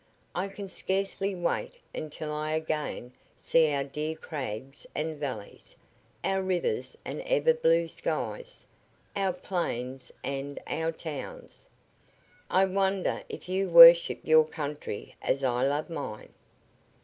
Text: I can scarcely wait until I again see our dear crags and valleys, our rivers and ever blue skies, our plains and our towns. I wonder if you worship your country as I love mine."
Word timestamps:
I 0.33 0.47
can 0.47 0.67
scarcely 0.67 1.35
wait 1.35 1.73
until 1.93 2.33
I 2.33 2.53
again 2.53 3.11
see 3.37 3.71
our 3.71 3.83
dear 3.83 4.15
crags 4.15 4.87
and 4.95 5.15
valleys, 5.19 5.75
our 6.23 6.41
rivers 6.41 6.97
and 7.05 7.21
ever 7.21 7.53
blue 7.53 7.87
skies, 7.87 8.65
our 9.15 9.31
plains 9.31 10.11
and 10.23 10.59
our 10.65 10.91
towns. 10.91 11.69
I 12.49 12.65
wonder 12.65 13.21
if 13.29 13.47
you 13.47 13.69
worship 13.69 14.19
your 14.23 14.45
country 14.47 15.15
as 15.21 15.43
I 15.43 15.67
love 15.67 15.87
mine." 15.91 16.33